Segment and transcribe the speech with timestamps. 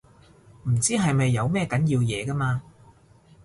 [0.63, 2.63] 唔知係咪有咩緊要嘢㗎嘛